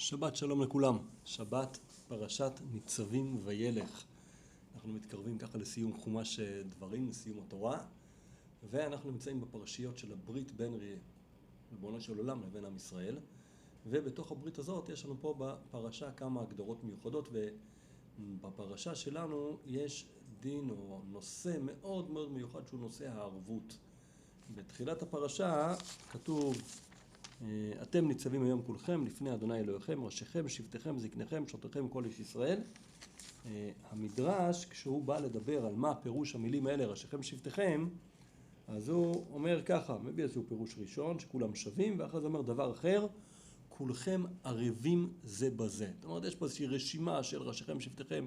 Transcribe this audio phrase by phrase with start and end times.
[0.00, 4.04] שבת שלום לכולם, שבת פרשת ניצבים וילך.
[4.74, 7.78] אנחנו מתקרבים ככה לסיום חומש אה, דברים, לסיום התורה,
[8.70, 10.78] ואנחנו נמצאים בפרשיות של הברית בין
[11.72, 13.18] ריבונו של עולם לבין עם ישראל,
[13.86, 17.28] ובתוך הברית הזאת יש לנו פה בפרשה כמה הגדרות מיוחדות,
[18.18, 20.06] ובפרשה שלנו יש
[20.40, 23.78] דין או נושא מאוד מאוד מיוחד שהוא נושא הערבות.
[24.54, 25.74] בתחילת הפרשה
[26.12, 26.56] כתוב
[27.82, 32.60] אתם ניצבים היום כולכם לפני אדוני אלוהיכם, ראשיכם, שבטיכם, זקניכם, שוטריכם, כל איש ישראל.
[33.46, 37.88] אה, המדרש, כשהוא בא לדבר על מה פירוש המילים האלה, ראשיכם, שבטיכם,
[38.68, 43.06] אז הוא אומר ככה, מביא איזשהו פירוש ראשון, שכולם שווים, ואחרי זה אומר דבר אחר,
[43.68, 45.90] כולכם ערבים זה בזה.
[46.00, 48.24] זאת אומרת, יש פה איזושהי רשימה של ראשיכם, שבטיכם,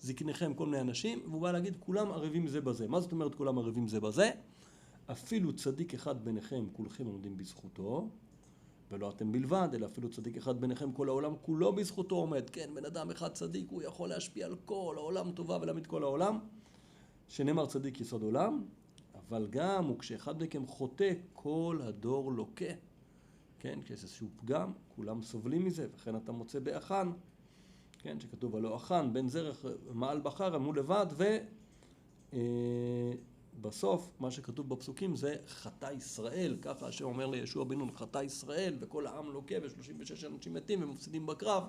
[0.00, 2.88] זקניכם, כל מיני אנשים, והוא בא להגיד, כולם ערבים זה בזה.
[2.88, 4.30] מה זאת אומרת כולם ערבים זה בזה?
[5.06, 8.08] אפילו צדיק אחד ביניכם, כולכם עומדים בזכותו.
[8.92, 12.50] ולא אתם בלבד, אלא אפילו צדיק אחד ביניכם, כל העולם כולו בזכותו עומד.
[12.50, 16.38] כן, בן אדם אחד צדיק, הוא יכול להשפיע על כל העולם טובה ולהעמיד כל העולם.
[17.28, 18.64] שנאמר צדיק יסוד עולם,
[19.14, 22.64] אבל גם, וכשאחד מכם חוטא, כל הדור לוקה.
[23.58, 27.10] כן, כשיש איזשהו פגם, כולם סובלים מזה, וכן אתה מוצא באחן,
[27.98, 31.36] כן, שכתוב הלא אחן, בן זרח מעל בחר, עמו לבד, ו...
[33.60, 38.76] בסוף, מה שכתוב בפסוקים זה חטא ישראל, ככה השם אומר לישוע בן נון, חטא ישראל,
[38.80, 41.64] וכל העם לוקה, ו-36 אנשים מתים ומפסידים בקרב,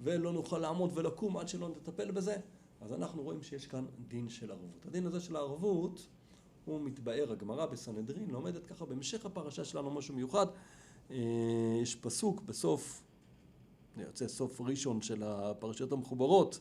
[0.00, 2.36] ולא נוכל לעמוד ולקום עד שלא נטפל בזה.
[2.80, 4.86] אז אנחנו רואים שיש כאן דין של ערבות.
[4.86, 6.06] הדין הזה של הערבות,
[6.64, 10.46] הוא מתבאר, הגמרא בסנהדרין לומדת ככה בהמשך הפרשה שלנו משהו מיוחד.
[11.10, 11.16] אה,
[11.82, 13.02] יש פסוק בסוף,
[13.96, 16.60] זה יוצא סוף ראשון של הפרשיות המחוברות,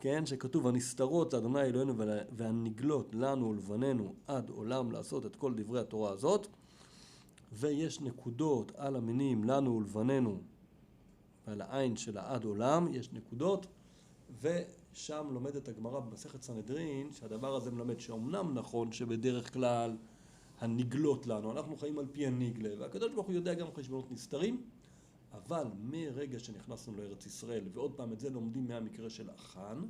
[0.00, 1.94] כן, שכתוב הנסתרות לאדוני אלוהינו
[2.32, 6.46] והנגלות לנו ולבנינו עד עולם לעשות את כל דברי התורה הזאת.
[7.52, 10.40] ויש נקודות על המינים לנו ולבנינו
[11.46, 13.66] ועל העין של העד עולם יש נקודות.
[14.40, 19.96] ושם לומדת הגמרא במסכת סנהדרין שהדבר הזה מלמד שאומנם נכון שבדרך כלל
[20.60, 24.62] הנגלות לנו, אנחנו חיים על פי הנגלה והקדוש ברוך הוא יודע גם חשבונות נסתרים
[25.36, 29.82] אבל מרגע שנכנסנו לארץ ישראל, ועוד פעם את זה לומדים מהמקרה של אחן,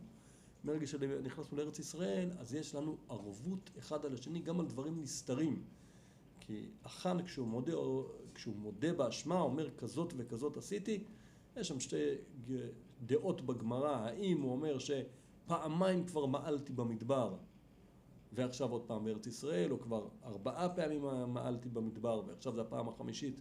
[0.65, 5.63] מרגע שנכנסנו לארץ ישראל, אז יש לנו ערבות אחד על השני גם על דברים נסתרים.
[6.41, 7.73] כי אחן כשהוא מודה,
[8.35, 11.05] כשהוא מודה באשמה, אומר כזאת וכזאת עשיתי,
[11.57, 12.15] יש שם שתי
[13.07, 17.37] דעות בגמרא, האם הוא אומר שפעמיים כבר מעלתי במדבר
[18.33, 23.41] ועכשיו עוד פעם בארץ ישראל, או כבר ארבעה פעמים מעלתי במדבר ועכשיו זה הפעם החמישית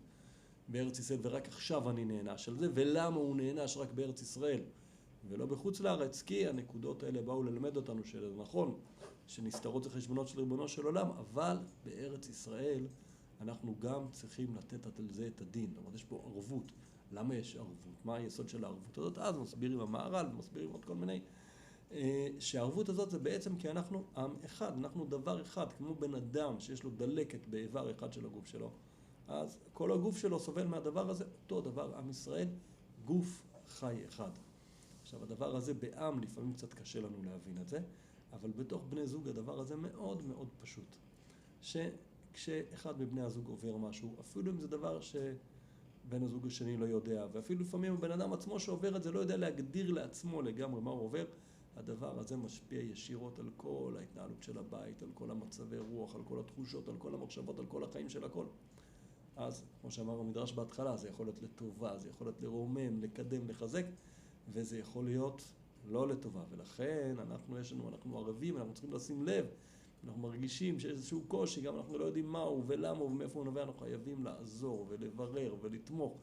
[0.67, 4.61] בארץ ישראל ורק עכשיו אני נענש על זה, ולמה הוא נענש רק בארץ ישראל
[5.29, 6.21] ולא בחוץ לארץ?
[6.21, 8.79] כי הנקודות האלה באו ללמד אותנו שזה נכון,
[9.27, 12.87] שנסתרות זה חשבונות של ריבונו של עולם, אבל בארץ ישראל
[13.41, 15.69] אנחנו גם צריכים לתת על זה את הדין.
[15.69, 16.71] זאת אומרת, יש פה ערבות.
[17.11, 18.05] למה יש ערבות?
[18.05, 19.17] מה היסוד של הערבות הזאת?
[19.17, 21.21] אז מסבירים המהר"ל, מסבירים עוד כל מיני...
[21.91, 26.59] אה, שהערבות הזאת זה בעצם כי אנחנו עם אחד, אנחנו דבר אחד, כמו בן אדם
[26.59, 28.71] שיש לו דלקת באיבר אחד של הגוף שלו.
[29.27, 32.47] אז כל הגוף שלו סובל מהדבר הזה, אותו דבר עם ישראל,
[33.05, 34.31] גוף חי אחד.
[35.01, 37.79] עכשיו הדבר הזה בעם לפעמים קצת קשה לנו להבין את זה,
[38.33, 40.95] אבל בתוך בני זוג הדבר הזה מאוד מאוד פשוט.
[41.61, 47.61] שכשאחד מבני הזוג עובר משהו, אפילו אם זה דבר שבן הזוג השני לא יודע, ואפילו
[47.61, 51.25] לפעמים הבן אדם עצמו שעובר את זה לא יודע להגדיר לעצמו לגמרי מה הוא עובר,
[51.75, 56.39] הדבר הזה משפיע ישירות על כל ההתנהלות של הבית, על כל המצבי רוח, על כל
[56.39, 58.45] התחושות, על כל המחשבות, על כל החיים של הכל.
[59.35, 63.85] אז, כמו שאמר המדרש בהתחלה, זה יכול להיות לטובה, זה יכול להיות לרומם, לקדם, לחזק,
[64.53, 65.41] וזה יכול להיות
[65.85, 66.43] לא לטובה.
[66.49, 69.45] ולכן אנחנו, יש לנו, אנחנו ערבים, אנחנו צריכים לשים לב,
[70.03, 73.79] אנחנו מרגישים שיש איזשהו קושי, גם אנחנו לא יודעים מהו ולמה ומאיפה הוא נובע, אנחנו
[73.79, 76.17] חייבים לעזור ולברר ולתמוך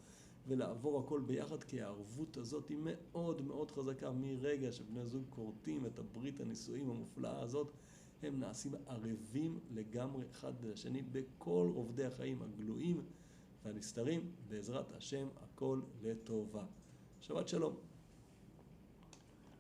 [0.47, 5.99] ולעבור הכל ביחד, כי הערבות הזאת היא מאוד מאוד חזקה מרגע שבני זוג כורתים את
[5.99, 7.73] הברית הנישואים המופלאה הזאת.
[8.25, 13.03] הם נעשים ערבים לגמרי אחד לשני בכל עובדי החיים הגלויים
[13.65, 16.65] והנסתרים, בעזרת השם הכל לטובה.
[17.21, 17.92] שבת שלום.